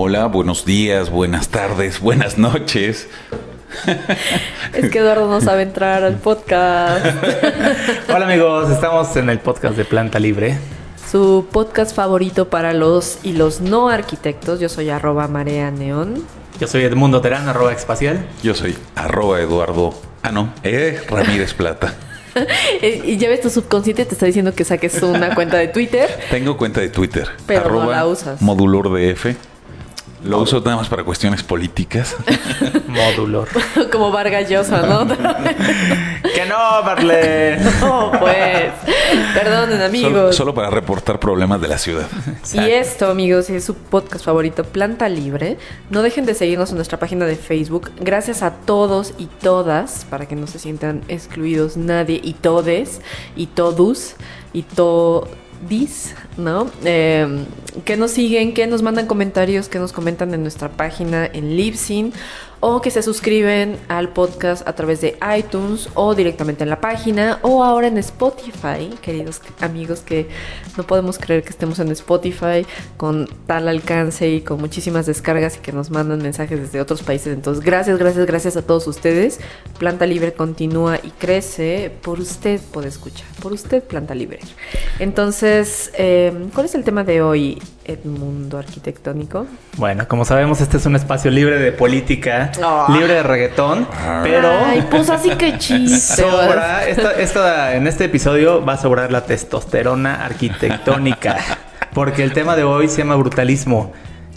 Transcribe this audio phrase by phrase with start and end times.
[0.00, 3.08] Hola, buenos días, buenas tardes, buenas noches.
[4.72, 7.04] Es que Eduardo no sabe entrar al podcast.
[8.08, 10.56] Hola amigos, estamos en el podcast de Planta Libre.
[11.10, 14.60] Su podcast favorito para los y los no arquitectos.
[14.60, 16.22] Yo soy arroba marea neón.
[16.60, 18.24] Yo soy Edmundo Terán, arroba espacial.
[18.40, 20.00] Yo soy arroba Eduardo.
[20.22, 21.92] Ah, no, eh, Ramírez Plata.
[22.82, 26.08] y ya ves, tu subconsciente te está diciendo que saques una cuenta de Twitter.
[26.30, 27.28] Tengo cuenta de Twitter.
[27.48, 28.40] Pero no la usas.
[28.40, 29.36] Modulor DF.
[30.24, 32.16] Lo uso nada más para cuestiones políticas.
[32.88, 33.46] Módulo.
[33.92, 35.06] Como Vargas Llosa, ¿no?
[35.16, 37.58] que no, Marle.
[37.80, 38.72] no, pues.
[39.34, 40.12] Perdonen, amigos.
[40.12, 42.08] Solo, solo, para reportar problemas de la ciudad.
[42.52, 45.58] Y esto, amigos, es su podcast favorito, Planta Libre.
[45.90, 47.90] No dejen de seguirnos en nuestra página de Facebook.
[48.00, 53.00] Gracias a todos y todas, para que no se sientan excluidos nadie, y todes,
[53.36, 54.16] y todos,
[54.52, 55.28] y to
[55.68, 56.70] dis, ¿no?
[56.84, 57.44] Eh,
[57.84, 62.12] que nos siguen, que nos mandan comentarios, que nos comentan en nuestra página en Libsyn
[62.60, 67.38] o que se suscriben al podcast a través de iTunes o directamente en la página
[67.42, 70.28] o ahora en Spotify, queridos amigos que
[70.76, 75.60] no podemos creer que estemos en Spotify con tal alcance y con muchísimas descargas y
[75.60, 77.32] que nos mandan mensajes desde otros países.
[77.34, 79.40] Entonces, gracias, gracias, gracias a todos ustedes.
[79.78, 84.40] Planta Libre continúa y crece por usted, puede escuchar, por usted Planta Libre.
[84.98, 89.46] Entonces, eh, ¿cuál es el tema de hoy, Edmundo Arquitectónico?
[89.76, 92.86] Bueno, como sabemos, este es un espacio libre de política Oh.
[92.92, 93.88] libre de reggaetón,
[94.22, 94.50] pero...
[94.66, 96.22] Ay, pues así que chiste.
[96.22, 101.36] Sobra, en este episodio va a sobrar la testosterona arquitectónica,
[101.94, 103.92] porque el tema de hoy se llama brutalismo.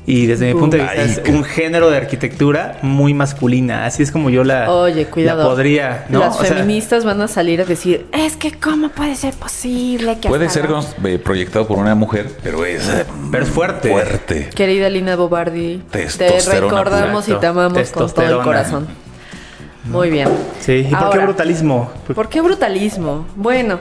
[0.06, 3.86] Y desde mi punto de vista es un género de arquitectura muy masculina.
[3.86, 5.48] Así es como yo la, Oye, cuidado.
[5.48, 6.06] podría.
[6.10, 6.20] ¿no?
[6.20, 10.28] Las feministas van a salir a decir, es que cómo puede ser posible que...
[10.28, 10.68] Puede ser
[11.04, 12.88] eh, proyectado por una mujer, pero es...
[12.90, 13.90] Eh, pero es fuerte.
[13.90, 14.50] Fuerte.
[14.56, 18.88] Querida Lina Bobardi, te recordamos y te amamos con todo el corazón.
[19.84, 20.30] Muy bien.
[20.60, 21.92] Sí, ¿y por qué brutalismo?
[22.14, 23.28] ¿Por qué brutalismo?
[23.36, 23.80] Bueno,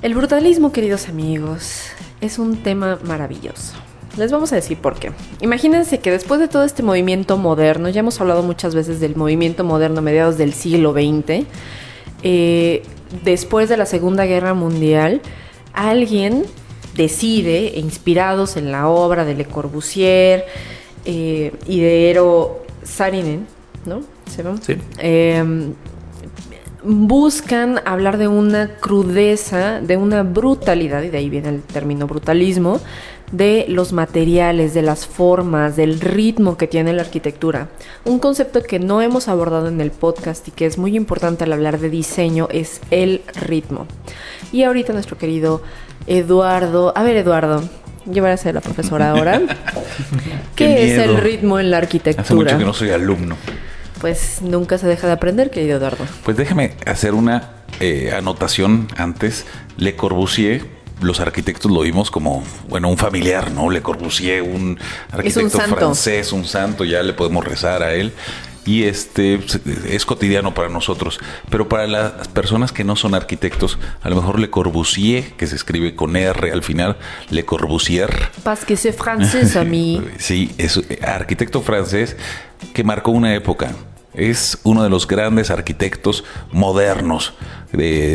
[0.00, 1.90] el brutalismo, queridos amigos,
[2.20, 3.74] es un tema maravilloso.
[4.18, 5.12] Les vamos a decir por qué.
[5.40, 9.62] Imagínense que después de todo este movimiento moderno, ya hemos hablado muchas veces del movimiento
[9.62, 11.46] moderno a mediados del siglo XX,
[12.24, 12.82] eh,
[13.24, 15.22] después de la Segunda Guerra Mundial,
[15.72, 16.44] alguien
[16.96, 20.46] decide, inspirados en la obra de Le Corbusier
[21.04, 23.46] eh, y de Eero Saarinen,
[23.86, 24.02] ¿no?
[24.60, 24.74] Sí.
[24.98, 25.74] Em,
[26.82, 32.80] buscan hablar de una crudeza, de una brutalidad, y de ahí viene el término brutalismo,
[33.32, 37.68] de los materiales, de las formas, del ritmo que tiene la arquitectura.
[38.04, 41.52] Un concepto que no hemos abordado en el podcast y que es muy importante al
[41.52, 43.86] hablar de diseño es el ritmo.
[44.52, 45.62] Y ahorita nuestro querido
[46.06, 47.62] Eduardo, a ver Eduardo,
[48.06, 49.42] yo voy a ser la profesora ahora.
[50.56, 52.22] ¿Qué, es el ritmo en la arquitectura?
[52.22, 53.36] Hace mucho que no soy alumno.
[54.00, 56.04] Pues nunca se deja de aprender, querido Eduardo.
[56.24, 57.50] Pues déjeme hacer una
[57.80, 59.46] eh, anotación antes.
[59.76, 63.70] Le Corbusier los arquitectos lo vimos como, bueno, un familiar, ¿no?
[63.70, 64.78] Le Corbusier, un
[65.12, 68.12] arquitecto francés, un santo, ya le podemos rezar a él.
[68.66, 69.40] Y este
[69.88, 71.18] es cotidiano para nosotros.
[71.48, 75.56] Pero para las personas que no son arquitectos, a lo mejor Le Corbusier, que se
[75.56, 76.98] escribe con R al final,
[77.30, 78.30] Le Corbusier.
[78.42, 80.02] Parce que c'est francés a mí.
[80.18, 82.16] sí, es arquitecto francés
[82.72, 83.72] que marcó una época
[84.18, 87.34] es uno de los grandes arquitectos modernos.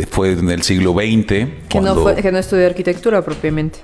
[0.10, 1.28] fue en el siglo XX.
[1.70, 3.80] Que, no que no estudió arquitectura propiamente.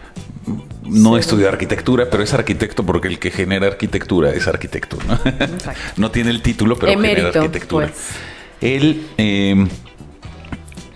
[0.83, 4.97] No estudió arquitectura, pero es arquitecto porque el que genera arquitectura es arquitecto.
[5.07, 5.19] No,
[5.97, 7.87] no tiene el título, pero genera arquitectura.
[7.87, 8.09] Pues.
[8.61, 9.67] Él eh,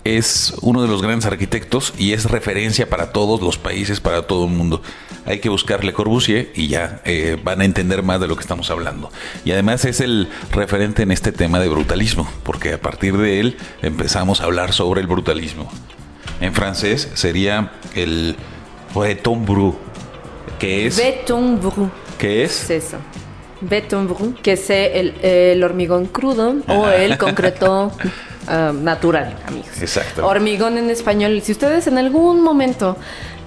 [0.03, 4.45] es uno de los grandes arquitectos y es referencia para todos los países, para todo
[4.45, 4.81] el mundo.
[5.25, 8.69] Hay que buscarle Corbusier y ya eh, van a entender más de lo que estamos
[8.69, 9.09] hablando.
[9.45, 13.57] Y además es el referente en este tema de brutalismo, porque a partir de él
[13.81, 15.71] empezamos a hablar sobre el brutalismo.
[16.41, 18.35] En francés sería el
[18.93, 19.75] Breton Bru,
[20.59, 20.97] que es...
[20.97, 21.89] Breton Bru.
[22.17, 22.69] ¿Qué es?
[22.69, 22.97] Es eso.
[23.69, 27.91] Beton brun, que es el, hormigón crudo o el concreto
[28.47, 29.81] ah, natural, amigos.
[29.81, 30.25] Exacto.
[30.25, 31.41] Hormigón en español.
[31.43, 32.97] Si ustedes en algún momento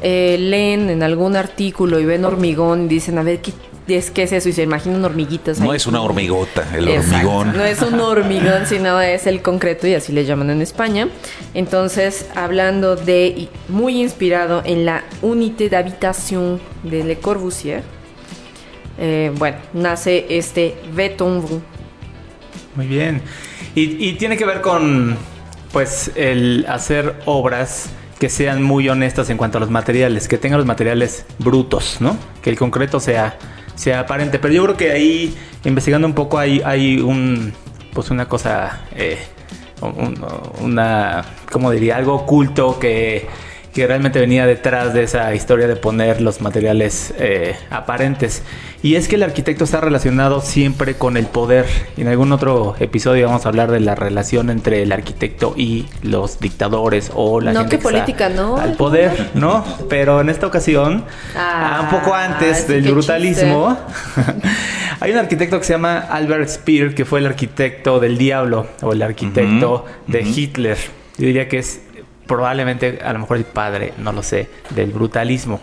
[0.02, 3.52] eh, leen en algún artículo y ven hormigón y dicen, a ver, ¿qué
[3.94, 5.60] es que es eso y se imaginan hormiguitas.
[5.60, 7.56] No es una hormigota, el hormigón.
[7.56, 11.08] No es un hormigón, sino es el concreto y así le llaman en España.
[11.54, 17.82] Entonces, hablando de, muy inspirado en la Unité d'Habitation de Le Corbusier,
[18.98, 21.62] eh, bueno, nace este Beton
[22.75, 23.22] Muy bien.
[23.75, 25.16] Y, tiene que ver con,
[25.72, 30.58] pues, el hacer obras que sean muy honestas en cuanto a los materiales, que tengan
[30.58, 32.16] los materiales brutos, ¿no?
[32.40, 33.37] Que el concreto sea
[33.76, 34.38] sea aparente.
[34.40, 37.52] Pero yo creo que ahí, investigando un poco, hay, hay un,
[37.93, 39.19] pues una cosa, eh,
[40.60, 41.96] una, ¿cómo diría?
[41.96, 43.28] Algo oculto que
[43.76, 48.43] que realmente venía detrás de esa historia de poner los materiales eh, aparentes.
[48.82, 51.67] Y es que el arquitecto está relacionado siempre con el poder.
[51.94, 55.84] Y en algún otro episodio vamos a hablar de la relación entre el arquitecto y
[56.02, 58.56] los dictadores o la no, que política, ¿no?
[58.56, 59.62] Al poder, ¿no?
[59.90, 61.05] Pero en esta ocasión,
[61.37, 63.76] ah, un poco antes del brutalismo,
[65.00, 68.94] hay un arquitecto que se llama Albert Speer, que fue el arquitecto del diablo o
[68.94, 70.79] el arquitecto de Hitler.
[71.19, 71.81] Yo diría que es
[72.26, 75.61] probablemente a lo mejor el padre, no lo sé, del brutalismo,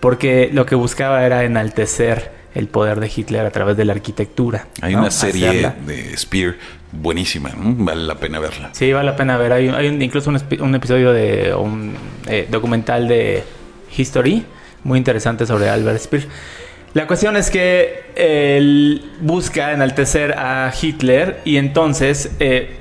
[0.00, 4.66] porque lo que buscaba era enaltecer el poder de Hitler a través de la arquitectura.
[4.80, 6.54] Hay una serie de Spear
[6.92, 8.70] buenísima, vale la pena verla.
[8.72, 9.52] Sí, vale la pena ver.
[9.52, 11.94] Hay, incluso un, episodio de un
[12.28, 13.42] eh, documental de
[13.96, 14.44] History
[14.84, 16.28] muy interesante sobre Albert Speer.
[16.94, 22.76] La cuestión es que él busca enaltecer a Hitler y entonces eh,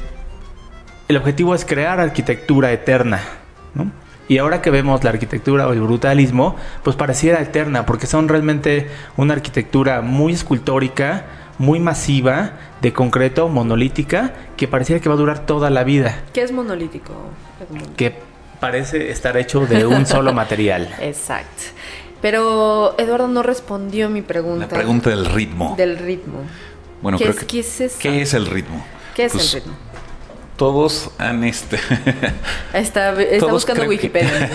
[1.08, 3.22] el objetivo es crear arquitectura eterna,
[3.74, 3.92] ¿no?
[4.30, 8.88] Y ahora que vemos la arquitectura o el brutalismo, pues pareciera eterna, porque son realmente
[9.18, 11.26] una arquitectura muy escultórica,
[11.58, 16.22] muy masiva, de concreto, monolítica, que pareciera que va a durar toda la vida.
[16.34, 17.14] ¿Qué es monolítico?
[17.98, 18.16] Que
[18.62, 20.90] parece estar hecho de un solo material.
[21.02, 21.64] Exacto.
[22.22, 24.68] Pero Eduardo no respondió mi pregunta.
[24.68, 25.76] La pregunta del ritmo.
[25.78, 26.40] Del ritmo.
[27.02, 28.86] Bueno, ¿Qué creo es, que, ¿qué es, ¿qué es el ritmo?
[29.14, 29.74] ¿Qué es el Pues, ritmo?
[30.58, 31.80] Todos han este.
[32.74, 34.50] Está, buscando creo que- Wikipedia.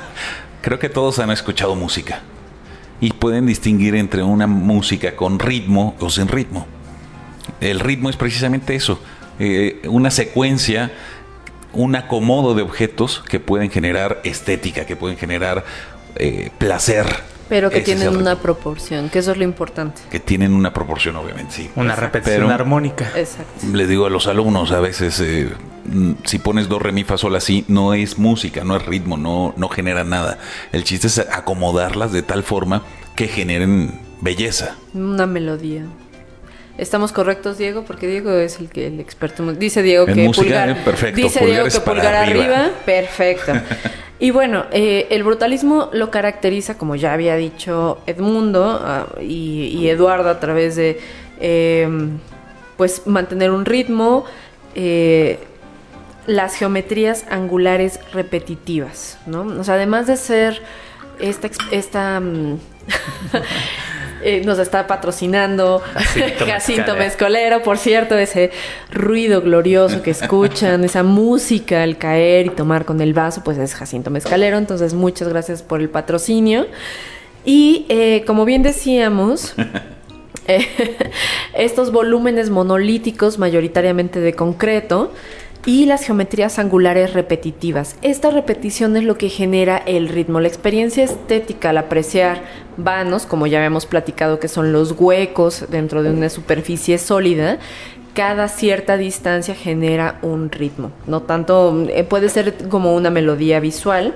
[0.60, 2.20] Creo que todos han escuchado música
[3.00, 6.66] y pueden distinguir entre una música con ritmo o sin ritmo.
[7.60, 9.00] El ritmo es precisamente eso,
[9.38, 10.90] eh, una secuencia,
[11.72, 15.64] un acomodo de objetos que pueden generar estética, que pueden generar
[16.16, 17.06] eh, placer.
[17.48, 20.02] Pero que tienen una proporción, que eso es lo importante.
[20.10, 21.70] Que tienen una proporción, obviamente, sí.
[21.76, 23.10] Una repetición Pero- armónica.
[23.16, 23.66] Exacto.
[23.72, 25.48] Les digo a los alumnos a veces, eh,
[25.86, 29.16] mm, si pones do, re, mi, fa, sol así, no es música, no es ritmo,
[29.16, 30.38] no, no genera nada.
[30.72, 32.82] El chiste es acomodarlas de tal forma
[33.16, 34.76] que generen belleza.
[34.92, 35.84] Una melodía.
[36.76, 37.84] ¿Estamos correctos, Diego?
[37.84, 39.52] Porque Diego es el que el experto.
[39.54, 40.68] Dice Diego En que música, pulgar.
[40.70, 42.44] eh, perfecto, Dice Diego pulgares que pulgar arriba.
[42.44, 42.70] arriba.
[42.84, 43.52] Perfecto.
[44.20, 49.88] Y bueno, eh, el brutalismo lo caracteriza, como ya había dicho Edmundo ah, y, y
[49.88, 51.00] Eduardo, a través de
[51.40, 51.88] eh,
[52.76, 54.24] pues mantener un ritmo,
[54.74, 55.38] eh,
[56.26, 59.42] las geometrías angulares repetitivas, ¿no?
[59.42, 60.62] O sea, además de ser
[61.18, 62.58] esta, esta mm,
[64.22, 65.82] eh, nos está patrocinando
[66.46, 66.96] Jacinto.
[66.98, 68.50] Mezcolero, por cierto, ese
[68.90, 73.74] ruido glorioso que escuchan, esa música al caer y tomar con el vaso, pues es
[73.74, 74.58] Jacinto Mezcalero.
[74.58, 76.66] Entonces, muchas gracias por el patrocinio.
[77.44, 79.54] Y eh, como bien decíamos,
[80.48, 80.66] eh,
[81.54, 85.12] estos volúmenes monolíticos, mayoritariamente de concreto,
[85.66, 87.96] y las geometrías angulares repetitivas.
[88.02, 90.40] Esta repetición es lo que genera el ritmo.
[90.40, 92.42] La experiencia estética al apreciar
[92.76, 97.58] vanos, como ya habíamos platicado que son los huecos dentro de una superficie sólida,
[98.14, 100.90] cada cierta distancia genera un ritmo.
[101.06, 104.14] No tanto, eh, puede ser como una melodía visual.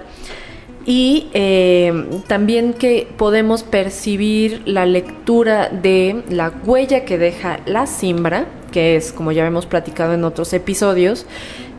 [0.85, 1.93] Y eh,
[2.27, 9.13] también que podemos percibir la lectura de la huella que deja la cimbra, que es,
[9.13, 11.27] como ya hemos platicado en otros episodios,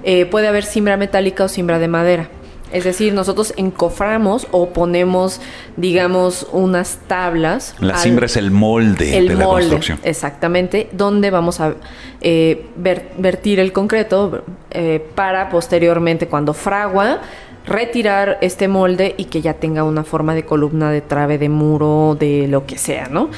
[0.06, 2.30] eh, puede haber cimbra metálica o cimbra de madera.
[2.72, 5.40] Es decir, nosotros encoframos o ponemos,
[5.78, 7.76] digamos, unas tablas.
[7.80, 10.00] La al- cimbra es el molde el de la molde, construcción.
[10.04, 11.76] exactamente, donde vamos a
[12.22, 17.22] eh, ver- vertir el concreto eh, para posteriormente, cuando fragua,
[17.68, 22.18] retirar este molde y que ya tenga una forma de columna, de trave, de muro,
[22.20, 23.30] de lo que sea, ¿no?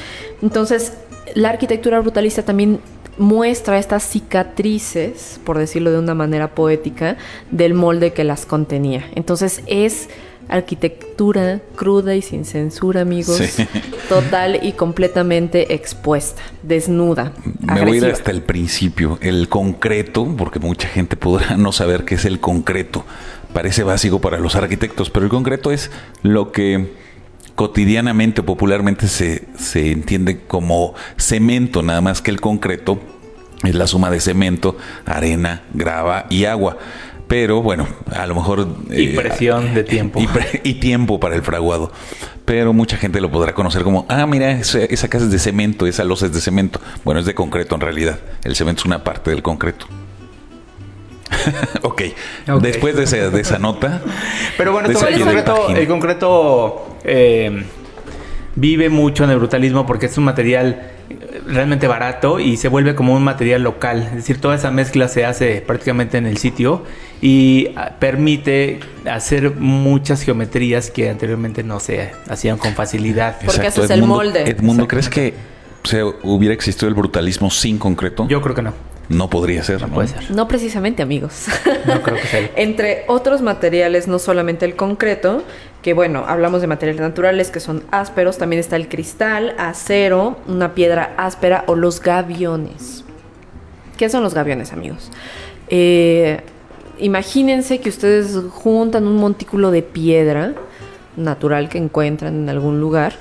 [0.42, 0.94] Entonces,
[1.34, 2.80] la arquitectura brutalista también
[3.18, 7.16] muestra estas cicatrices, por decirlo de una manera poética,
[7.50, 9.08] del molde que las contenía.
[9.14, 10.08] Entonces es
[10.48, 13.40] arquitectura cruda y sin censura, amigos.
[14.08, 17.32] Total y completamente expuesta, desnuda.
[17.60, 19.18] Me voy a ir hasta el principio.
[19.20, 23.04] El concreto, porque mucha gente podrá no saber qué es el concreto.
[23.52, 25.90] Parece básico para los arquitectos, pero el concreto es
[26.22, 27.05] lo que
[27.56, 33.00] cotidianamente o popularmente se, se entiende como cemento, nada más que el concreto
[33.64, 36.78] es la suma de cemento, arena, grava y agua.
[37.26, 38.68] Pero bueno, a lo mejor...
[38.90, 40.20] Y eh, presión de tiempo.
[40.62, 41.90] Y, tiempo para el fraguado.
[42.44, 46.04] Pero mucha gente lo podrá conocer como, ah, mira, esa, casa es de cemento, esa
[46.04, 46.80] losa es de cemento.
[47.04, 48.20] Bueno, es de concreto en realidad.
[48.44, 49.86] El cemento es una parte del concreto.
[51.82, 52.14] okay.
[52.48, 52.62] ok.
[52.62, 54.02] Después de esa, de esa nota.
[54.56, 57.64] Pero bueno, el concreto, el concreto eh,
[58.54, 60.92] vive mucho en el brutalismo porque es un material
[61.46, 64.02] realmente barato y se vuelve como un material local.
[64.08, 66.82] Es decir, toda esa mezcla se hace prácticamente en el sitio
[67.20, 68.80] y ah, permite
[69.10, 73.36] hacer muchas geometrías que anteriormente no se hacían con facilidad.
[73.44, 74.50] Porque ese es el molde.
[74.50, 75.34] Edmundo, ¿crees que
[75.84, 78.26] se hubiera existido el brutalismo sin concreto?
[78.28, 78.95] Yo creo que no.
[79.08, 79.80] No podría ser.
[79.80, 80.30] No, puede ser.
[80.30, 81.46] No precisamente, amigos.
[81.86, 82.50] No creo que sea.
[82.56, 85.44] Entre otros materiales, no solamente el concreto,
[85.82, 90.74] que bueno, hablamos de materiales naturales que son ásperos, también está el cristal, acero, una
[90.74, 93.04] piedra áspera o los gaviones.
[93.96, 95.10] ¿Qué son los gaviones, amigos?
[95.68, 96.40] Eh,
[96.98, 100.54] imagínense que ustedes juntan un montículo de piedra
[101.16, 103.14] natural que encuentran en algún lugar,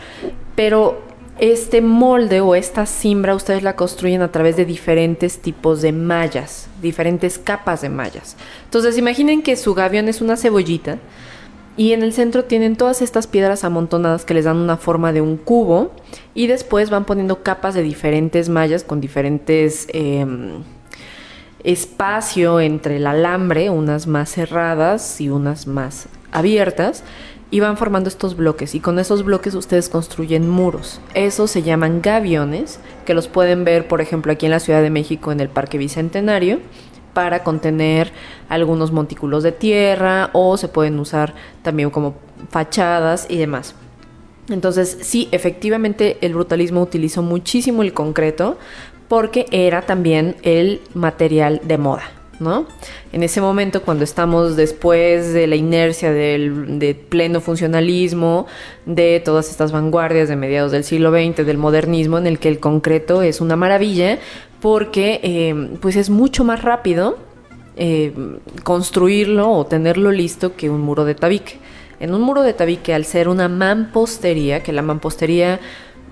[0.55, 1.04] pero
[1.37, 6.67] este molde o esta simbra ustedes la construyen a través de diferentes tipos de mallas,
[6.81, 8.37] diferentes capas de mallas.
[8.63, 10.97] Entonces imaginen que su gavión es una cebollita
[11.77, 15.19] y en el centro tienen todas estas piedras amontonadas que les dan una forma de
[15.19, 15.91] un cubo
[16.33, 20.63] y después van poniendo capas de diferentes mallas con diferentes em,
[21.65, 27.03] espacio entre el alambre, unas más cerradas y unas más abiertas
[27.51, 30.99] y van formando estos bloques y con esos bloques ustedes construyen muros.
[31.13, 34.89] Esos se llaman gaviones, que los pueden ver por ejemplo aquí en la Ciudad de
[34.89, 36.59] México en el Parque Bicentenario
[37.13, 38.11] para contener
[38.49, 42.15] algunos montículos de tierra o se pueden usar también como
[42.49, 43.75] fachadas y demás.
[44.49, 48.57] Entonces, sí, efectivamente el brutalismo utilizó muchísimo el concreto
[49.07, 52.03] porque era también el material de moda.
[52.39, 52.65] ¿No?
[53.11, 58.47] En ese momento, cuando estamos después de la inercia del pleno funcionalismo,
[58.85, 62.59] de todas estas vanguardias de mediados del siglo XX, del modernismo, en el que el
[62.59, 64.19] concreto es una maravilla,
[64.61, 67.17] porque eh, pues es mucho más rápido
[67.77, 68.13] eh,
[68.63, 71.59] construirlo o tenerlo listo que un muro de tabique.
[71.99, 75.59] En un muro de tabique, al ser una mampostería, que la mampostería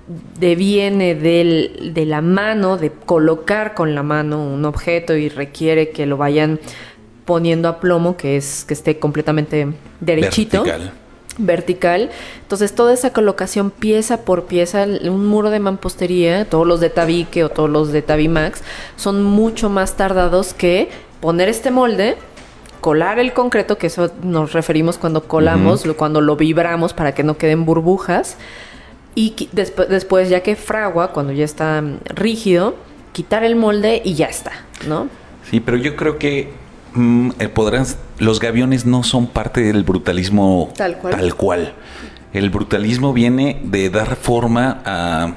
[0.07, 6.05] deviene del, de la mano, de colocar con la mano un objeto y requiere que
[6.05, 6.59] lo vayan
[7.25, 9.67] poniendo a plomo, que es que esté completamente
[10.01, 10.63] derechito.
[10.63, 10.91] Vertical.
[11.37, 12.09] Vertical.
[12.41, 17.43] Entonces, toda esa colocación pieza por pieza, un muro de mampostería, todos los de Tabique
[17.43, 18.61] o todos los de Tabimax,
[18.97, 20.89] son mucho más tardados que
[21.21, 22.17] poner este molde,
[22.81, 27.37] colar el concreto, que eso nos referimos cuando colamos, cuando lo vibramos para que no
[27.37, 28.37] queden burbujas
[29.15, 32.75] y después, ya que fragua, cuando ya está mm, rígido,
[33.11, 34.51] quitar el molde y ya está,
[34.87, 35.07] ¿no?
[35.49, 36.51] Sí, pero yo creo que
[36.93, 37.85] mm, eh, podrán,
[38.19, 41.73] los gaviones no son parte del brutalismo tal cual.
[42.33, 45.35] El brutalismo viene de dar forma a,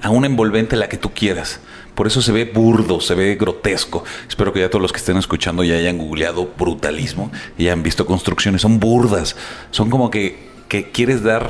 [0.00, 1.60] a una envolvente la que tú quieras.
[1.94, 4.04] Por eso se ve burdo, se ve grotesco.
[4.28, 8.06] Espero que ya todos los que estén escuchando ya hayan googleado brutalismo y hayan visto
[8.06, 8.62] construcciones.
[8.62, 9.36] Son burdas.
[9.72, 11.48] Son como que, que quieres dar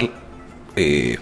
[0.75, 1.19] eh,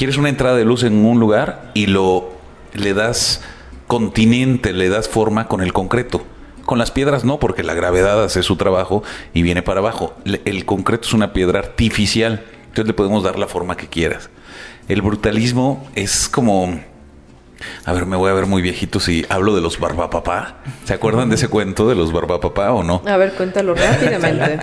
[0.00, 2.30] quieres una entrada de luz en un lugar y lo
[2.72, 3.42] le das
[3.86, 6.24] continente, le das forma con el concreto.
[6.64, 9.02] Con las piedras no, porque la gravedad hace su trabajo
[9.34, 10.14] y viene para abajo.
[10.24, 14.30] El concreto es una piedra artificial, entonces le podemos dar la forma que quieras.
[14.88, 16.80] El brutalismo es como
[17.84, 20.58] a ver, me voy a ver muy viejito si hablo de los barbapapá.
[20.84, 23.02] ¿Se acuerdan de ese cuento de los barbapapá o no?
[23.06, 24.60] A ver, cuéntalo rápidamente.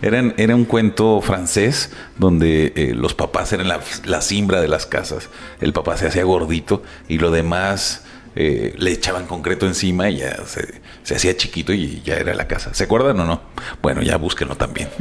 [0.02, 5.28] era un cuento francés donde eh, los papás eran la, la simbra de las casas.
[5.60, 8.04] El papá se hacía gordito y lo demás
[8.36, 10.80] eh, le echaban concreto encima y ya se,
[11.14, 12.74] hacía chiquito y ya era la casa.
[12.74, 13.40] ¿Se acuerdan o no?
[13.82, 14.88] Bueno, ya búsquenlo también.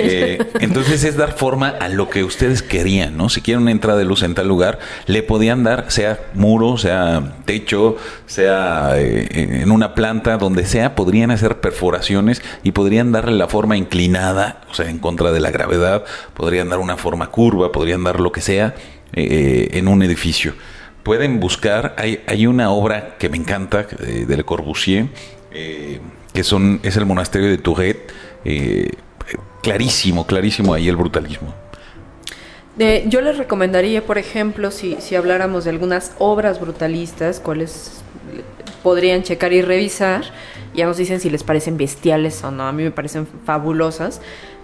[0.00, 3.28] Eh, entonces es dar forma a lo que ustedes querían, ¿no?
[3.28, 7.36] Si quieren una entrada de luz en tal lugar, le podían dar, sea muro, sea
[7.44, 7.96] techo,
[8.26, 9.26] sea eh,
[9.62, 14.74] en una planta, donde sea, podrían hacer perforaciones y podrían darle la forma inclinada, o
[14.74, 18.40] sea, en contra de la gravedad, podrían dar una forma curva, podrían dar lo que
[18.40, 18.74] sea
[19.12, 20.54] en un edificio
[21.08, 25.06] pueden buscar, hay, hay una obra que me encanta eh, de Le Corbusier,
[25.52, 26.00] eh,
[26.32, 28.12] que son, es el monasterio de Tourette,
[28.44, 28.90] eh,
[29.62, 31.54] clarísimo, clarísimo ahí el brutalismo.
[33.06, 38.02] yo les recomendaría, por ejemplo, si, si habláramos de algunas obras brutalistas, cuáles
[38.82, 40.24] podrían checar y revisar.
[40.74, 42.66] Ya nos dicen si les parecen bestiales o no.
[42.66, 44.20] A mí me parecen fabulosas.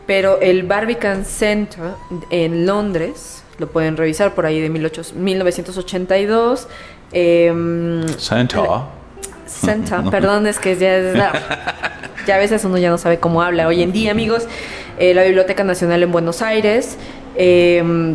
[0.06, 1.92] Pero el Barbican Center
[2.30, 6.68] en Londres, lo pueden revisar por ahí de 1982.
[7.12, 8.04] Eh,
[9.54, 11.32] Center, perdón, es que ya,
[12.26, 13.66] ya a veces uno ya no sabe cómo habla.
[13.66, 14.46] Hoy en día, amigos,
[14.98, 16.98] eh, la Biblioteca Nacional en Buenos Aires.
[17.36, 18.14] Eh,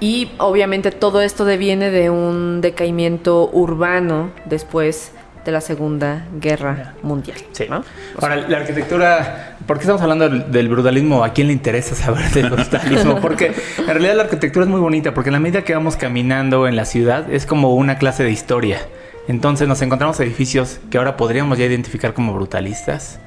[0.00, 5.12] y obviamente todo esto deviene de un decaimiento urbano después
[5.44, 7.36] de la Segunda Guerra Mundial.
[7.52, 7.66] Sí.
[8.18, 11.22] Ahora, la arquitectura, ¿por qué estamos hablando del, brutalismo?
[11.22, 13.16] ¿A quién le interesa saber del brutalismo?
[13.20, 16.66] Porque en realidad la arquitectura es muy bonita, porque en la medida que vamos caminando
[16.66, 18.78] en la ciudad es como una clase de historia.
[19.28, 23.20] Entonces nos encontramos edificios que ahora podríamos ya identificar como brutalistas,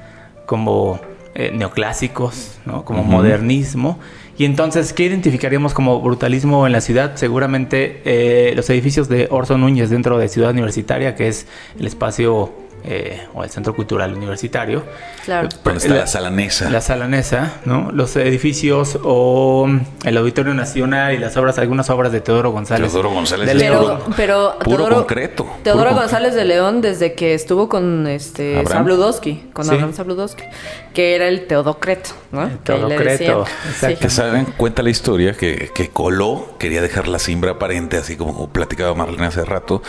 [0.46, 1.00] como
[1.34, 2.84] eh, neoclásicos, ¿no?
[2.84, 3.98] como modernismo.
[4.36, 7.16] Y entonces, ¿qué identificaríamos como brutalismo en la ciudad?
[7.16, 11.46] Seguramente eh, los edificios de Orson Núñez dentro de Ciudad Universitaria, que es
[11.78, 12.52] el espacio
[12.86, 14.84] eh, o el Centro Cultural Universitario.
[15.24, 15.48] Claro.
[15.64, 16.68] Donde está la, Salanesa.
[16.68, 17.90] La Salanesa, ¿no?
[17.92, 19.68] Los edificios o
[20.04, 22.92] el Auditorio Nacional y las obras, algunas obras de Teodoro González.
[22.92, 24.00] Teodoro González de León.
[24.16, 25.46] Pero, puro Teodoro, concreto.
[25.62, 30.44] Teodoro González de León desde que estuvo con este Sabludowski, con Abraham Sabludowski,
[30.92, 32.44] que era el Teodocreto, ¿no?
[32.44, 33.98] El Teodocreto, exacto.
[34.00, 38.50] Que saben, cuenta la historia que, que Coló quería dejar la simbra aparente, así como
[38.50, 39.82] platicaba Marlene hace rato,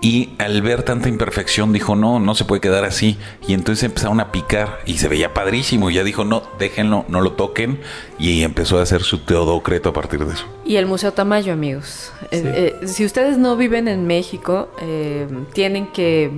[0.00, 3.18] y al ver tanta imperfección dijo, no, no se puede quedar así.
[3.46, 5.90] Y entonces empezaron a picar y se veía padrísimo.
[5.90, 7.80] Y ya dijo, no, déjenlo, no lo toquen.
[8.18, 10.44] Y empezó a hacer su teodocreto a partir de eso.
[10.64, 12.12] Y el Museo Tamayo, amigos.
[12.30, 16.30] Eh, eh, si ustedes no viven en México, eh, tienen que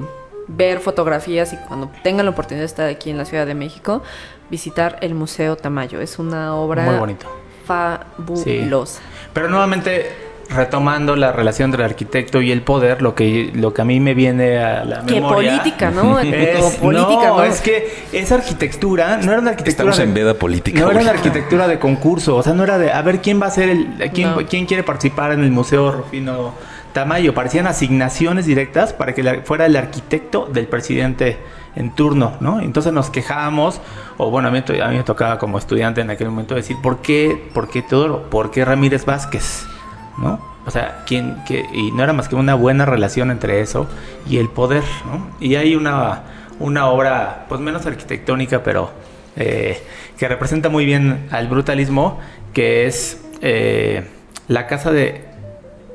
[0.46, 4.02] ver fotografías y cuando tengan la oportunidad de estar aquí en la Ciudad de México,
[4.50, 6.00] visitar el Museo Tamayo.
[6.00, 7.26] Es una obra Muy bonito.
[7.66, 9.00] fabulosa.
[9.34, 13.82] Pero nuevamente retomando la relación entre el arquitecto y el poder, lo que, lo que
[13.82, 15.58] a mí me viene a la que memoria...
[15.58, 16.18] política, ¿no?
[16.28, 19.90] Es, política, no, es que esa arquitectura no era una arquitectura...
[19.90, 20.80] Estamos en veda política.
[20.80, 23.46] No era una arquitectura de concurso, o sea, no era de, a ver, ¿quién va
[23.46, 24.10] a ser el...
[24.12, 26.54] ¿Quién, ¿quién quiere participar en el Museo Rufino
[26.92, 27.34] Tamayo?
[27.34, 31.38] Parecían asignaciones directas para que fuera el arquitecto del presidente
[31.76, 32.60] en turno, ¿no?
[32.60, 33.80] Entonces nos quejábamos,
[34.16, 36.98] o bueno, a mí, a mí me tocaba como estudiante en aquel momento decir, ¿por
[36.98, 38.30] qué, por qué Teodoro?
[38.30, 39.66] ¿Por qué Ramírez Vázquez?
[40.18, 40.40] ¿No?
[40.66, 41.66] O sea, ¿quién, qué?
[41.72, 43.86] y no era más que una buena relación entre eso
[44.28, 45.26] y el poder, ¿no?
[45.40, 46.22] Y hay una,
[46.58, 48.90] una obra, pues menos arquitectónica, pero
[49.36, 49.82] eh,
[50.18, 52.20] que representa muy bien al brutalismo,
[52.52, 54.06] que es eh,
[54.48, 55.24] la casa de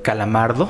[0.01, 0.69] Calamardo,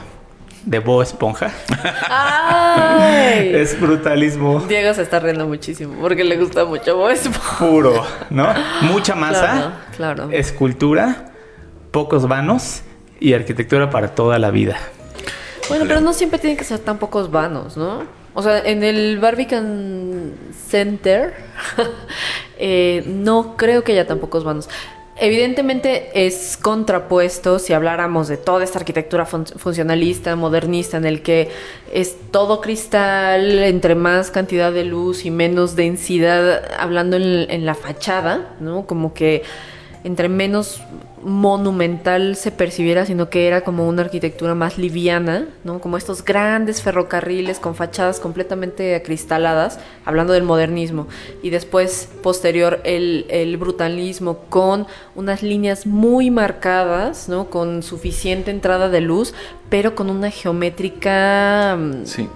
[0.66, 1.52] de Bo Esponja.
[3.38, 4.60] es brutalismo.
[4.68, 7.58] Diego se está riendo muchísimo porque le gusta mucho Bo Esponja.
[7.60, 8.48] Puro, ¿no?
[8.82, 10.30] Mucha masa, claro.
[10.32, 11.32] escultura,
[11.92, 12.82] pocos vanos
[13.24, 14.78] y arquitectura para toda la vida.
[15.70, 18.04] Bueno, pero no siempre tienen que ser tan pocos vanos, ¿no?
[18.34, 20.34] O sea, en el Barbican
[20.68, 21.34] Center
[22.58, 24.68] eh, no creo que haya tan pocos vanos.
[25.16, 31.50] Evidentemente es contrapuesto si habláramos de toda esta arquitectura funcionalista, modernista, en el que
[31.94, 37.76] es todo cristal, entre más cantidad de luz y menos densidad, hablando en, en la
[37.76, 38.86] fachada, ¿no?
[38.86, 39.44] Como que
[40.04, 40.82] entre menos
[41.24, 45.80] monumental se percibiera, sino que era como una arquitectura más liviana, ¿no?
[45.80, 51.08] Como estos grandes ferrocarriles con fachadas completamente acristaladas, hablando del modernismo,
[51.42, 54.86] y después, posterior, el, el brutalismo con
[55.16, 57.50] unas líneas muy marcadas, ¿no?
[57.50, 59.34] Con suficiente entrada de luz,
[59.70, 61.78] pero con una geométrica...
[61.80, 62.28] Mm, sí.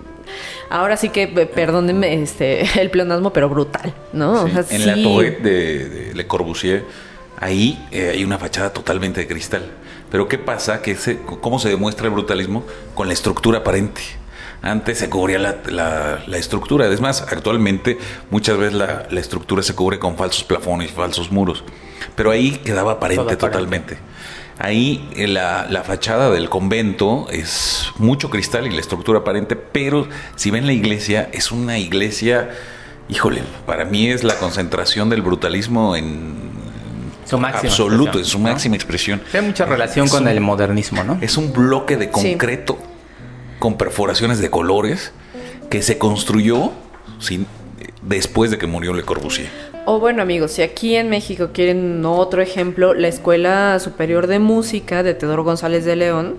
[0.70, 4.46] Ahora sí que, perdónenme, este, el pleonasmo, pero brutal, ¿no?
[4.48, 7.07] en la torre de Le Corbusier
[7.40, 9.72] Ahí eh, hay una fachada totalmente de cristal.
[10.10, 10.82] Pero ¿qué pasa?
[10.82, 10.98] Que
[11.42, 12.66] ¿Cómo se demuestra el brutalismo?
[12.96, 14.02] Con la estructura aparente.
[14.62, 16.88] Antes se cubría la, estructura.
[16.88, 18.00] Es más, actualmente
[18.32, 21.64] muchas veces la, estructura se cubre con falsos plafones, falsos muros.
[22.16, 23.98] Pero ahí quedaba aparente, totalmente.
[24.58, 30.08] Ahí eh, la, la, fachada del convento es mucho cristal y la estructura aparente, pero
[30.36, 32.50] si ven la iglesia, es una iglesia,
[33.08, 36.57] híjole, para mí es la concentración del brutalismo en
[37.28, 39.22] su máxima absoluto, es su máxima expresión.
[39.32, 41.18] Tiene mucha relación con el modernismo, ¿no?
[41.22, 42.78] Es un bloque de concreto
[43.60, 45.12] con perforaciones de colores
[45.70, 46.72] que se construyó
[47.20, 47.48] sin,
[48.02, 49.50] después de que murió Le Corbusier.
[49.86, 55.04] O bueno amigos, si aquí en México quieren otro ejemplo, la Escuela Superior de Música
[55.04, 56.36] de Teodoro González de León,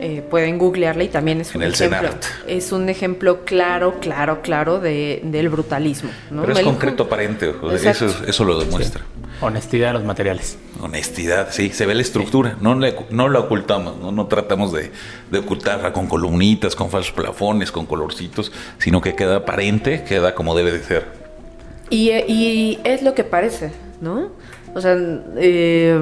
[0.00, 2.10] eh, pueden googlearla y también es un ejemplo.
[2.46, 6.10] Es un ejemplo claro, claro, claro de, del brutalismo.
[6.30, 7.54] Pero es concreto, aparente,
[7.84, 9.02] eso, eso lo demuestra.
[9.40, 10.58] Honestidad de los materiales.
[10.80, 14.90] Honestidad, sí, se ve la estructura, no, no la ocultamos, no, no tratamos de,
[15.30, 20.54] de, ocultarla con columnitas, con falsos plafones, con colorcitos, sino que queda aparente, queda como
[20.54, 21.06] debe de ser.
[21.90, 24.30] Y, y es lo que parece, ¿no?
[24.74, 24.96] O sea,
[25.36, 26.00] eh,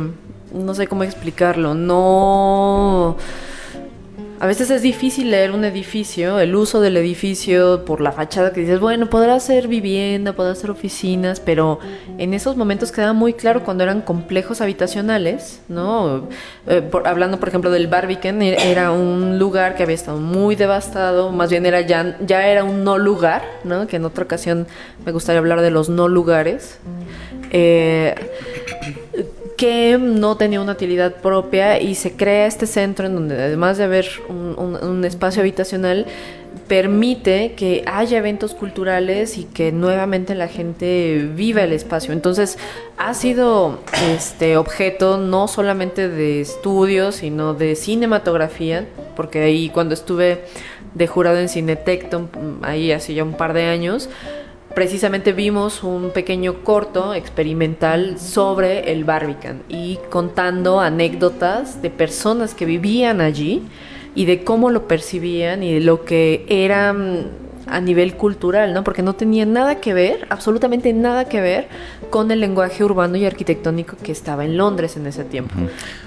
[0.53, 3.17] no sé cómo explicarlo, no
[4.43, 8.63] a veces es difícil leer un edificio, el uso del edificio por la fachada que
[8.63, 11.79] dices, bueno, podrá ser vivienda, podrá ser oficinas, pero
[12.19, 16.27] en esos momentos quedaba muy claro cuando eran complejos habitacionales, ¿no?
[16.67, 21.31] Eh, hablando, por ejemplo, del Barbican, e-, era un lugar que había estado muy devastado,
[21.31, 23.87] más bien era ya, ya era un no lugar, ¿no?
[23.87, 24.67] Que en otra ocasión
[25.07, 26.81] me gustaría hablar de los no lugares.
[27.53, 28.17] Eh,
[29.63, 33.85] que no tenía una utilidad propia y se crea este centro en donde además de
[33.85, 36.05] haber un, espacio habitacional,
[36.67, 42.13] permite que haya eventos culturales y que nuevamente la gente viva el espacio.
[42.13, 42.59] Entonces,
[42.99, 43.79] ha sido
[44.13, 50.43] este objeto no solamente de estudios, sino de cinematografía, porque ahí cuando estuve
[50.95, 54.09] de jurado en Cinetecton, ahí hace ya un par de años,
[54.75, 62.67] precisamente vimos un pequeño corto experimental sobre el Barbican y contando anécdotas de personas que
[62.67, 63.63] vivían allí
[64.15, 68.85] y de cómo lo percibían y de lo que era mm, a nivel cultural, ¿no?
[68.85, 71.69] Porque no tenía nada que ver, absolutamente nada que ver
[72.11, 75.55] con el lenguaje urbano y arquitectónico que estaba en Londres en ese tiempo.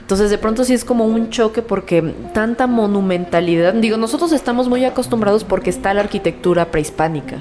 [0.02, 4.86] Entonces, de pronto sí es como un choque porque tanta monumentalidad, digo, nosotros estamos muy
[4.86, 7.38] acostumbrados porque está la arquitectura prehispánica.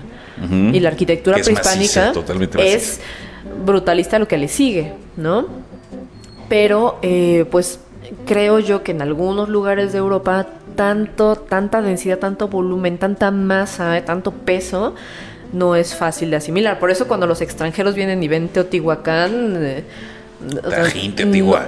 [0.72, 2.12] Y la arquitectura prehispánica
[2.59, 3.00] es
[3.64, 5.46] brutalista lo que le sigue, ¿no?
[6.48, 7.81] Pero, eh, pues,
[8.26, 14.02] creo yo que en algunos lugares de Europa tanto, tanta densidad, tanto volumen, tanta masa,
[14.04, 14.94] tanto peso,
[15.52, 16.78] no es fácil de asimilar.
[16.78, 19.84] Por eso cuando los extranjeros vienen y ven Teotihuacán, eh,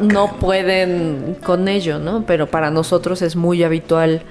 [0.00, 2.24] no, pueden con ello, ¿no?
[2.26, 4.22] Pero para nosotros es muy habitual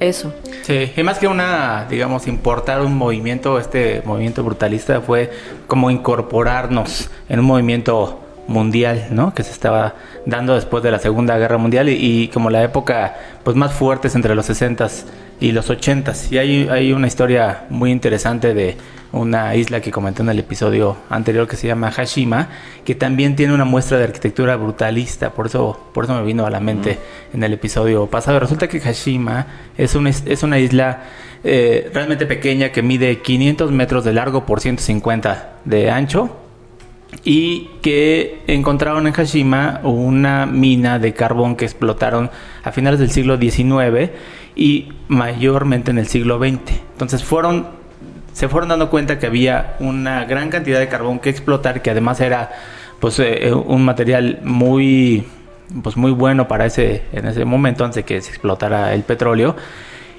[0.00, 0.34] eso.
[0.62, 5.30] Sí, y más que una, digamos, importar un movimiento, este movimiento brutalista fue
[5.66, 9.34] como incorporarnos en un movimiento mundial, ¿no?
[9.34, 13.56] Que se estaba dando después de la Segunda Guerra Mundial y, como la época pues
[13.56, 15.04] más fuertes entre los 60s
[15.40, 16.32] y los 80s.
[16.32, 18.76] Y hay, hay una historia muy interesante de
[19.12, 22.48] una isla que comenté en el episodio anterior que se llama Hashima,
[22.84, 26.50] que también tiene una muestra de arquitectura brutalista, por eso, por eso me vino a
[26.50, 26.98] la mente
[27.32, 28.40] en el episodio pasado.
[28.40, 29.46] Resulta que Hashima
[29.78, 31.04] es una, es una isla
[31.44, 36.45] eh, realmente pequeña que mide 500 metros de largo por 150 de ancho
[37.24, 42.30] y que encontraron en Hashima una mina de carbón que explotaron
[42.62, 44.10] a finales del siglo XIX
[44.54, 46.72] y mayormente en el siglo XX.
[46.92, 47.66] Entonces fueron
[48.32, 52.20] se fueron dando cuenta que había una gran cantidad de carbón que explotar, que además
[52.20, 52.52] era
[53.00, 55.26] pues eh, un material muy
[55.82, 59.56] pues muy bueno para ese en ese momento antes de que se explotara el petróleo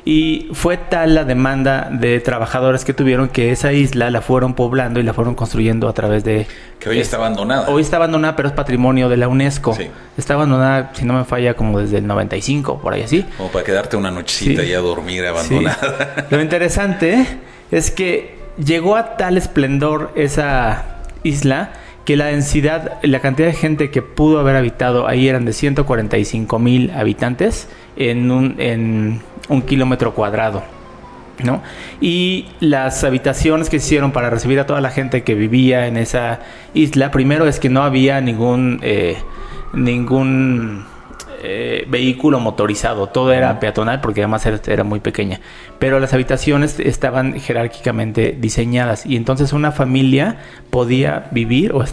[0.08, 5.02] y fue tal la demanda de trabajadores que tuvieron que esa isla la fueron poblando
[5.02, 6.48] y la fueron construyendo a través de...
[6.80, 7.68] Que hoy está abandonada.
[7.68, 9.76] Hoy está abandonada, pero es patrimonio de la UNESCO.
[9.76, 9.90] Sí.
[10.18, 13.26] Está abandonada, si no me falla, como desde el 95, por ahí así.
[13.36, 16.28] Como para quedarte una nochecita y a dormir abandonada.
[16.30, 17.28] Lo interesante
[17.70, 21.72] es que llegó a tal esplendor esa isla
[22.08, 26.58] que la densidad, la cantidad de gente que pudo haber habitado ahí eran de 145
[26.58, 27.68] mil habitantes
[27.98, 30.64] en un, en un kilómetro cuadrado.
[31.44, 31.62] ¿no?
[32.00, 36.40] Y las habitaciones que hicieron para recibir a toda la gente que vivía en esa
[36.74, 39.18] isla, primero es que no había ningún, eh,
[39.74, 40.86] ningún
[41.44, 45.40] eh, vehículo motorizado, todo era peatonal porque además era, muy pequeña,
[45.80, 51.84] pero las habitaciones estaban jerárquicamente diseñadas y entonces una familia podía vivir o,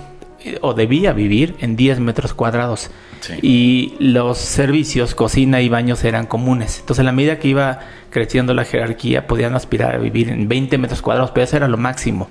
[0.61, 2.91] o debía vivir en 10 metros cuadrados.
[3.41, 6.81] Y los servicios, cocina y baños eran comunes.
[6.81, 7.81] Entonces, a la medida que iba
[8.11, 11.79] creciendo la jerarquía, podían aspirar a vivir en 20 metros cuadrados, pero eso era lo
[11.79, 12.29] máximo.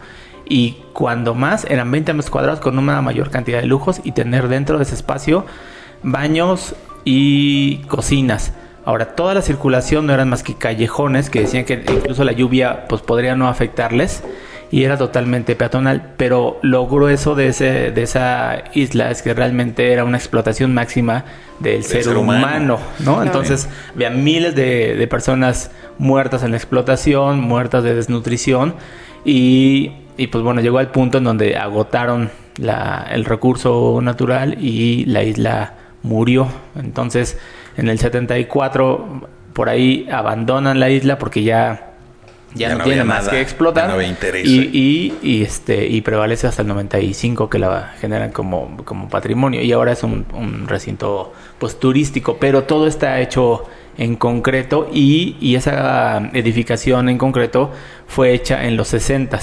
[0.48, 4.50] Y cuando más, eran 20 metros cuadrados con una mayor cantidad de lujos y tener
[4.50, 5.48] dentro de ese espacio
[6.04, 8.54] baños y cocinas.
[8.86, 12.86] Ahora, toda la circulación no eran más que callejones que decían que incluso la lluvia
[12.90, 14.24] pues, podría no afectarles
[14.72, 19.94] y era totalmente peatonal, pero lo grueso de, ese, de esa isla es que realmente
[19.94, 21.26] era una explotación máxima
[21.60, 23.22] del ser, humano, ¿no?
[23.22, 28.74] Entonces había miles de, personas muertas en la explotación, muertas de desnutrición
[29.24, 35.06] y, y pues bueno, llegó al punto en donde agotaron la, el recurso natural y
[35.06, 36.48] la isla murió.
[36.76, 37.38] Entonces,
[37.78, 41.94] en el 74 por ahí abandonan la isla porque ya
[42.56, 43.90] ya, no, tiene más que explotar.
[43.90, 44.48] no interés.
[44.48, 49.62] Y, y, este, y prevalece hasta el 95 que la generan como, como patrimonio.
[49.62, 53.66] Y ahora es un, un, recinto pues turístico, pero todo está hecho
[53.98, 57.72] en concreto y, y esa edificación en concreto
[58.08, 59.40] fue hecha en los 60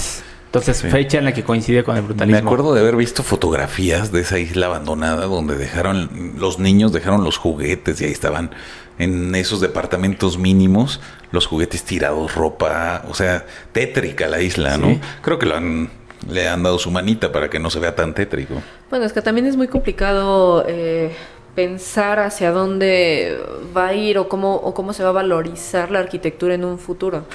[0.53, 2.41] entonces, fecha en la que coincide con el brutalismo.
[2.41, 7.23] Me acuerdo de haber visto fotografías de esa isla abandonada donde dejaron, los niños dejaron
[7.23, 8.51] los juguetes y ahí estaban
[8.99, 10.99] en esos departamentos mínimos,
[11.31, 14.99] los juguetes tirados, ropa, o sea, tétrica la isla, ¿no?
[15.21, 15.89] Creo que lo han,
[16.29, 18.61] le han dado su manita para que no se vea tan tétrico.
[18.89, 21.15] Bueno, es que también es muy complicado eh,
[21.61, 23.37] pensar hacia dónde
[23.77, 26.79] va a ir o cómo, o cómo se va a valorizar la arquitectura en un
[26.79, 27.25] futuro.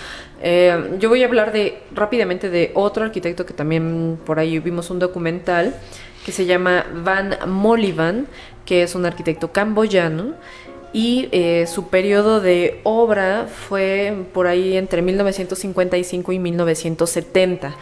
[0.42, 4.90] Eh, yo voy a hablar de rápidamente de otro arquitecto que también por ahí vimos
[4.90, 5.76] un documental
[6.24, 8.26] que se llama Van Molivan,
[8.64, 10.34] que es un arquitecto camboyano
[10.92, 17.76] y eh, su periodo de obra fue por ahí entre 1955 y 1970.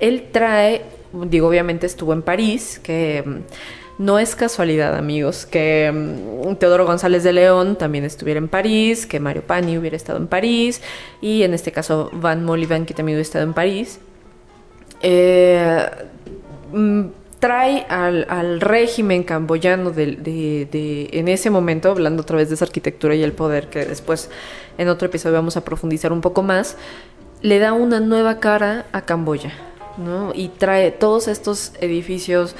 [0.00, 3.42] Él trae, digo, obviamente estuvo en París, que
[3.98, 9.20] no es casualidad, amigos, que mm, Teodoro González de León también estuviera en París, que
[9.20, 10.82] Mario Pani hubiera estado en París,
[11.20, 14.00] y en este caso Van Molivan, que también hubiera estado en París.
[15.02, 15.84] Eh,
[16.72, 17.02] mm,
[17.42, 23.22] trae al, régimen camboyano de, en ese momento, hablando otra vez de esa arquitectura y
[23.24, 24.30] el poder, que después
[24.78, 26.76] en otro episodio vamos a profundizar un poco más,
[27.40, 29.52] le da una nueva cara a Camboya,
[29.98, 30.30] ¿no?
[30.34, 32.54] Y trae todos estos edificios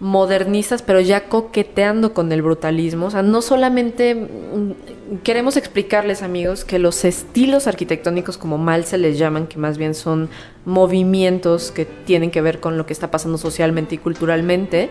[0.00, 3.06] modernistas, pero ya coqueteando con el brutalismo.
[3.06, 8.98] O sea, no solamente mm, queremos explicarles, amigos, que los estilos arquitectónicos, como mal se
[8.98, 10.30] les llaman, que más bien son
[10.64, 14.88] movimientos que tienen que ver con lo que está pasando socialmente y culturalmente,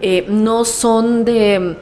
[0.00, 1.76] eh, no son de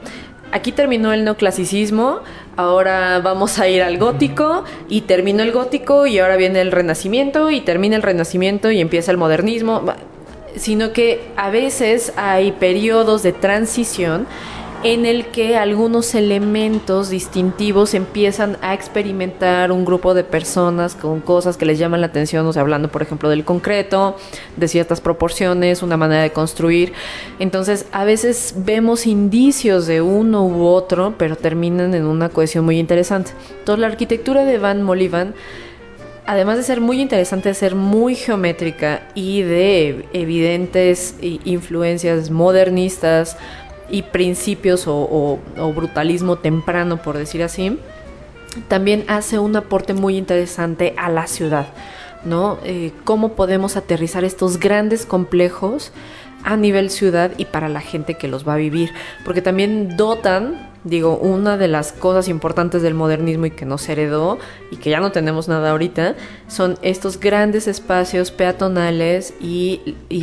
[0.51, 2.21] aquí terminó el neoclasicismo,
[2.55, 7.51] ahora vamos a ir al gótico y terminó el gótico y ahora viene el renacimiento
[7.51, 9.83] y termina el renacimiento y empieza el modernismo
[10.57, 14.27] sino que a veces hay periodos de transición
[14.85, 21.57] en el que algunos elementos distintivos empiezan a experimentar un grupo de personas con cosas
[21.57, 24.15] que les llaman la atención, o sea, hablando por ejemplo del concreto,
[24.57, 26.93] de ciertas proporciones, una manera de construir.
[27.39, 32.77] Entonces, a veces vemos indicios de uno u otro, pero terminan en una cohesión muy
[32.77, 33.31] interesante.
[33.57, 35.33] Entonces, la arquitectura de Van Molivan
[36.25, 43.37] además de ser muy interesante, de ser muy geométrica y de evidentes influencias modernistas
[43.89, 45.39] y principios o,
[45.75, 47.77] brutalismo temprano, por decir así,
[48.67, 51.67] también hace un aporte muy interesante a la ciudad,
[52.23, 52.57] ¿no?
[52.63, 55.91] Eh, cómo podemos aterrizar estos grandes complejos
[56.43, 58.91] a nivel ciudad y para la gente que los va a vivir,
[59.23, 64.37] porque también dotan Digo, una de las cosas importantes del modernismo y que nos heredó
[64.69, 66.15] y que ya no tenemos nada ahorita
[66.47, 69.81] son estos grandes espacios peatonales y,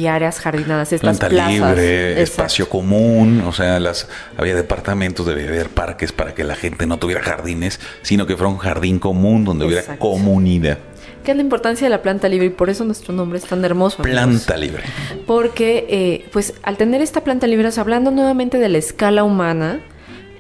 [0.08, 6.12] áreas jardinadas, estas Planta libre, espacio común, o sea, las había departamentos, debe haber parques
[6.12, 9.98] para que la gente no tuviera jardines, sino que fuera un jardín común donde hubiera
[9.98, 10.78] comunidad.
[11.24, 13.64] ¿Qué es la importancia de la planta libre y por eso nuestro nombre es tan
[13.64, 14.02] hermoso.
[14.02, 14.82] Planta libre.
[15.26, 19.80] Porque, eh, pues, al tener esta planta libre, hablando nuevamente de la escala humana,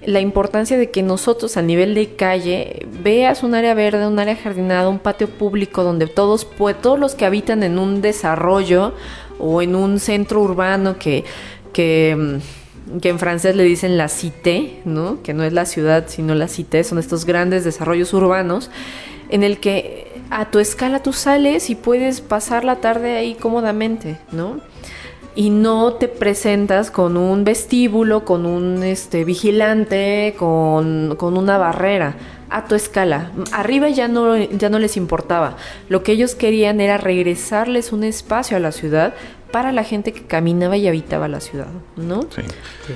[0.04, 4.36] la importancia de que nosotros a nivel de calle veas un área verde, un área
[4.36, 6.46] jardinada, un patio público donde todos,
[6.80, 8.94] todos los que habitan en un desarrollo
[9.38, 11.24] o en un centro urbano que,
[11.72, 15.22] que, mm, que en francés le dicen la cité, ¿no?
[15.22, 18.70] que no es la ciudad sino la cité, son estos grandes desarrollos urbanos
[19.30, 24.18] en el que a tu escala tú sales y puedes pasar la tarde ahí cómodamente,
[24.30, 24.60] ¿no?
[25.34, 32.16] Y no te presentas con un vestíbulo, con un este, vigilante, con, una barrera
[32.50, 33.32] a tu escala.
[33.52, 35.56] Arriba ya no, ya no les importaba.
[35.88, 39.14] Lo que ellos querían era regresarles un espacio a la ciudad
[39.50, 42.22] para la gente que caminaba y habitaba la ciudad, ¿no?
[42.22, 42.42] Sí.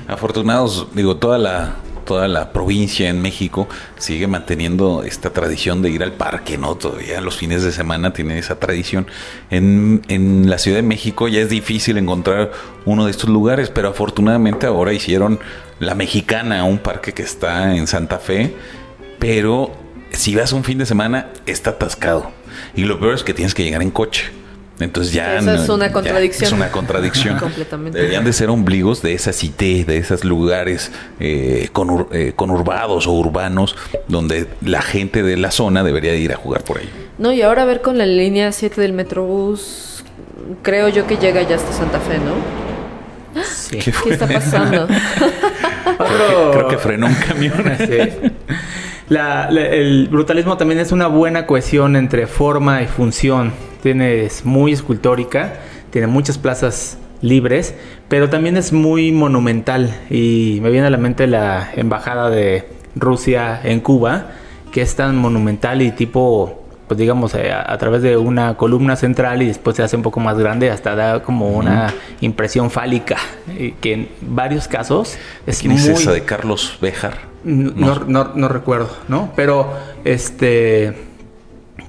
[0.08, 1.74] Afortunados, digo, toda la
[2.06, 6.76] toda la provincia en México sigue manteniendo esta tradición de ir al parque, ¿no?
[6.76, 9.06] Todavía los fines de semana tiene esa tradición.
[9.50, 12.52] En, en la Ciudad de México ya es difícil encontrar
[12.86, 15.38] uno de estos lugares, pero afortunadamente ahora hicieron
[15.78, 18.54] la Mexicana, un parque que está en Santa Fe,
[19.18, 19.72] pero
[20.12, 22.30] si vas un fin de semana está atascado.
[22.74, 24.30] Y lo peor es que tienes que llegar en coche.
[24.78, 26.48] Entonces ya Eso es una contradicción.
[26.48, 27.38] es una contradicción.
[27.40, 27.98] Completamente.
[27.98, 31.70] Deberían de ser ombligos de esa cité, de esos lugares eh,
[32.12, 33.76] eh, conurbados o urbanos
[34.08, 36.90] donde la gente de la zona debería ir a jugar por ahí.
[37.18, 40.04] No, y ahora a ver con la línea 7 del Metrobús,
[40.62, 42.66] creo yo que llega ya hasta Santa Fe, ¿no?
[43.42, 43.78] Sí.
[43.78, 44.86] ¿Qué, está pasando?
[46.52, 47.52] creo, que, frenó un camión.
[49.56, 53.52] el brutalismo también es una buena cohesión entre forma y función.
[53.86, 57.76] Tiene, es muy escultórica, tiene muchas plazas libres,
[58.08, 59.94] pero también es muy monumental.
[60.10, 64.32] Y me viene a la mente la embajada de Rusia en Cuba,
[64.72, 69.40] que es tan monumental y tipo pues digamos, eh, a, través de una columna central
[69.40, 73.18] y después se hace un poco más grande, hasta da como una impresión fálica,
[73.80, 77.18] que en varios casos es ¿Quién es esa de Carlos Bejar?
[77.44, 79.30] No, no, no, recuerdo, ¿no?
[79.36, 79.72] Pero
[80.04, 81.06] este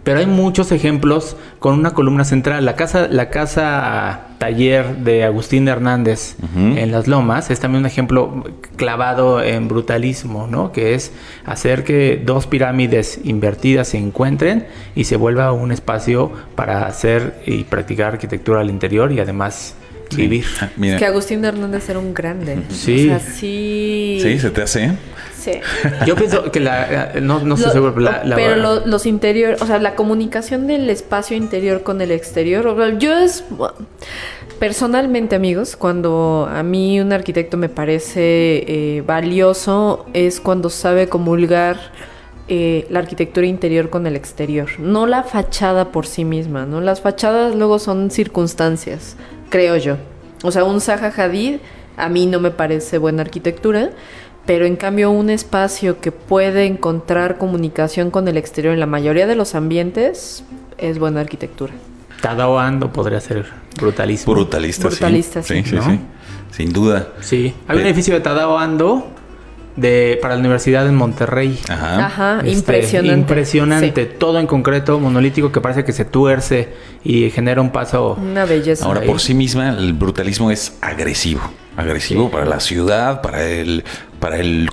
[0.07, 2.63] pero hay muchos ejemplos con una columna central.
[2.63, 8.45] La casa, la casa taller de Agustín Hernández en Las Lomas es también un ejemplo
[8.77, 10.71] clavado en brutalismo, ¿no?
[10.71, 11.11] Que es
[11.43, 17.65] hacer que dos pirámides invertidas se encuentren y se vuelva un espacio para hacer y
[17.65, 19.75] practicar arquitectura al interior y además
[20.15, 20.45] vivir.
[20.61, 22.59] Ah, es que Agustín Hernández era un grande.
[22.69, 23.11] Sí.
[23.35, 24.19] sí.
[24.21, 24.91] Sí, se te hace.
[26.05, 27.13] Yo pienso que la.
[27.21, 27.93] No, no estoy seguro.
[28.35, 29.61] pero los interiores.
[29.61, 32.97] O sea, la comunicación del espacio interior con el exterior.
[32.97, 33.43] Yo es.
[34.59, 41.77] Personalmente, amigos, cuando a mí un arquitecto me parece eh, valioso, es cuando sabe comulgar.
[42.49, 46.79] Eh, la arquitectura interior con el exterior, no la fachada por sí misma, ¿no?
[46.79, 49.17] Las fachadas luego son circunstancias,
[49.49, 49.97] creo yo.
[50.43, 51.57] O sea, un Zaha Hadid
[51.97, 53.89] a mí no me parece buena arquitectura,
[54.47, 59.27] pero en cambio un espacio que puede encontrar comunicación con el exterior en la mayoría
[59.27, 60.43] de los ambientes
[60.77, 61.73] es buena arquitectura.
[62.21, 63.45] Tadao Ando podría ser
[63.77, 64.33] brutalismo.
[64.33, 65.61] Brutalista, Brutalista sí.
[65.63, 65.99] Sí, sí,
[66.51, 67.09] Sin duda.
[67.19, 67.53] Sí.
[67.67, 69.11] Hay un edificio de Tadao Ando
[69.75, 71.59] de, para la universidad en Monterrey.
[71.69, 72.05] Ajá.
[72.05, 73.19] Ajá este, impresionante.
[73.19, 74.05] Impresionante.
[74.05, 76.69] Todo en concreto, monolítico, que parece que se tuerce
[77.03, 78.17] y genera un paso.
[78.19, 78.85] Una belleza.
[78.85, 81.41] Ahora, por sí misma, el brutalismo es agresivo.
[81.77, 83.83] Agresivo para la ciudad, para el,
[84.19, 84.69] para el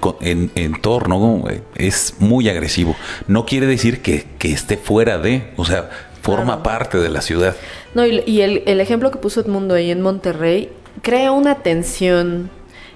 [0.54, 2.96] entorno, es muy agresivo.
[3.28, 5.90] No quiere decir que, esté fuera de, o sea,
[6.22, 7.56] forma parte de la ciudad.
[7.94, 10.70] No, y, el, el, ejemplo que puso Edmundo ahí en Monterrey
[11.02, 12.48] crea una tensión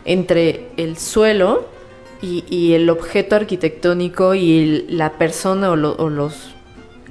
[0.06, 1.68] entre el suelo
[2.22, 6.54] y, el objeto arquitectónico y la persona o, o los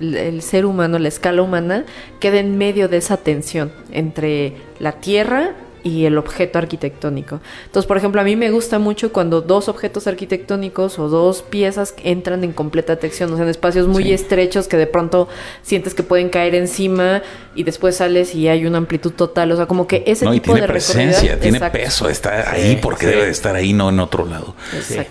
[0.01, 1.85] el ser humano, la escala humana,
[2.19, 7.39] queda en medio de esa tensión entre la tierra y el objeto arquitectónico.
[7.65, 11.93] Entonces, por ejemplo, a mí me gusta mucho cuando dos objetos arquitectónicos o dos piezas
[12.03, 15.27] entran en completa tensión, o sea, en espacios muy estrechos que de pronto
[15.61, 17.21] sientes que pueden caer encima
[17.55, 20.67] y después sales y hay una amplitud total, o sea, como que ese tipo tiene
[20.67, 24.55] presencia, tiene peso, está ahí porque debe de estar ahí, no en otro lado.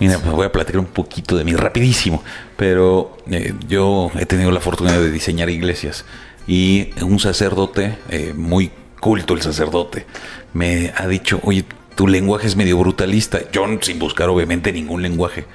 [0.00, 2.22] Mira, pues voy a platicar un poquito de mí rapidísimo,
[2.57, 6.05] pero eh, yo he tenido la fortuna de diseñar iglesias
[6.46, 10.06] y un sacerdote eh, muy culto el sacerdote,
[10.52, 11.64] me ha dicho, oye,
[11.96, 13.40] tu lenguaje es medio brutalista.
[13.50, 15.46] Yo sin buscar obviamente ningún lenguaje.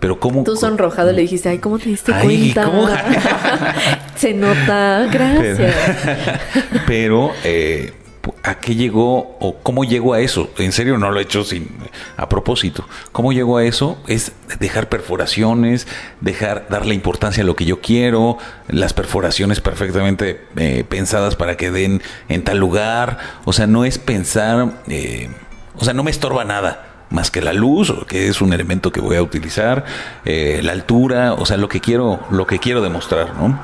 [0.00, 0.42] Pero cómo...
[0.44, 2.70] Tú sonrojado le dijiste, ay, ¿cómo te diste cuenta?
[4.16, 5.74] Se nota, gracias.
[6.86, 7.92] Pero, eh,
[8.42, 10.50] ¿a qué llegó o cómo llegó a eso?
[10.58, 11.68] En serio, no lo he hecho sin
[12.16, 12.86] a propósito.
[13.12, 13.98] ¿Cómo llegó a eso?
[14.06, 15.86] Es dejar perforaciones,
[16.20, 21.70] dejar darle importancia a lo que yo quiero, las perforaciones perfectamente eh, pensadas para que
[21.70, 23.18] den en tal lugar.
[23.44, 25.30] O sea, no es pensar, eh,
[25.76, 29.00] o sea, no me estorba nada más que la luz, que es un elemento que
[29.00, 29.84] voy a utilizar,
[30.24, 33.60] eh, la altura, o sea, lo que quiero, lo que quiero demostrar, ¿no?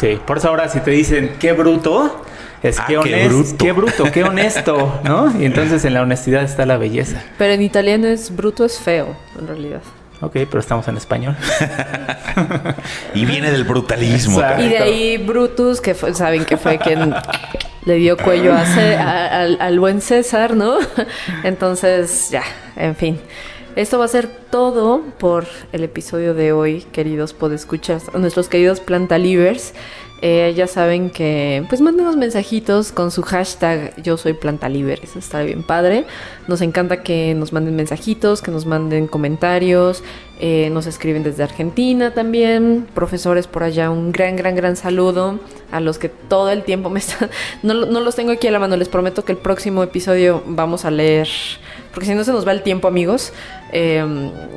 [0.00, 2.24] Sí, por eso ahora si te dicen qué bruto,
[2.62, 3.56] es ah, que qué, bruto.
[3.58, 5.32] qué bruto, qué honesto, ¿no?
[5.40, 7.22] Y entonces en la honestidad está la belleza.
[7.38, 9.82] Pero en italiano es bruto es feo, en realidad.
[10.20, 11.36] Ok, pero estamos en español.
[13.14, 14.40] y viene del brutalismo.
[14.58, 17.14] Y de ahí Brutus, que saben que fue quien
[17.84, 20.78] le dio cuello a, al buen César, ¿no?
[21.44, 22.42] Entonces, ya,
[22.74, 23.20] en fin.
[23.76, 29.72] Esto va a ser todo por el episodio de hoy, queridos podescuchas, nuestros queridos plantalivers.
[30.20, 34.68] Eh, ya saben que, pues mándenos mensajitos con su hashtag Yo soy Planta.
[34.68, 36.04] Eso está bien padre.
[36.48, 40.02] Nos encanta que nos manden mensajitos, que nos manden comentarios.
[40.40, 42.86] Eh, nos escriben desde Argentina también.
[42.94, 45.38] Profesores por allá, un gran, gran, gran saludo
[45.70, 47.30] a los que todo el tiempo me están.
[47.62, 48.76] No, no los tengo aquí a la mano.
[48.76, 51.28] Les prometo que el próximo episodio vamos a leer.
[51.92, 53.32] Porque si no se nos va el tiempo, amigos.
[53.72, 54.04] Eh,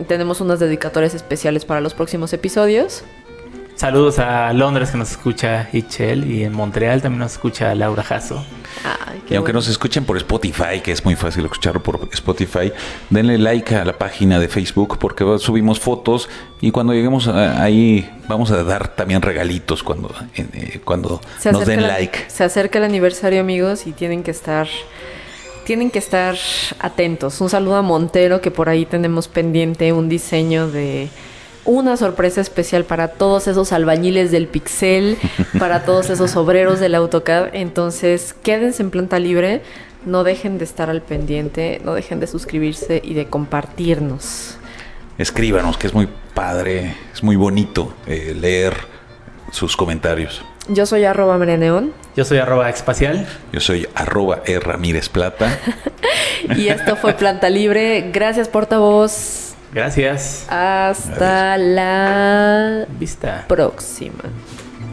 [0.08, 3.04] tenemos unas dedicatorias especiales para los próximos episodios.
[3.82, 8.46] Saludos a Londres que nos escucha Ichel y en Montreal también nos escucha Laura Jasso.
[9.28, 12.72] y aunque nos escuchen por Spotify, que es muy fácil escucharlo por Spotify,
[13.10, 16.30] denle like a la página de Facebook porque subimos fotos
[16.62, 21.20] y cuando lleguemos ahí vamos a dar también regalitos cuando, eh, cuando
[21.52, 22.26] nos den like.
[22.28, 24.68] Se acerca el aniversario amigos y tienen que estar
[25.66, 26.36] tienen que estar
[26.78, 27.42] atentos.
[27.42, 31.10] Un saludo a Montero que por ahí tenemos pendiente un diseño de
[31.66, 35.18] una sorpresa especial para todos esos albañiles del Pixel,
[35.60, 37.50] para todos esos obreros del AutoCAD.
[37.54, 39.62] Entonces, quédense en planta libre,
[40.06, 44.58] no dejen de estar al pendiente, no dejen de suscribirse y de compartirnos.
[45.18, 48.76] Escríbanos, que es muy padre, es muy bonito eh, leer
[49.52, 50.44] sus comentarios.
[50.68, 51.94] Yo soy arroba Mereneón.
[52.16, 53.28] Yo soy arroba Expacial.
[53.52, 54.60] Yo soy arroba E.
[54.60, 55.60] Ramírez Plata.
[56.56, 58.10] y esto fue Planta Libre.
[58.12, 59.51] Gracias, portavoz.
[59.74, 60.46] Gracias.
[60.50, 64.24] Hasta la vista próxima.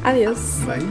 [0.05, 0.39] Adiós.
[0.66, 0.87] Bye.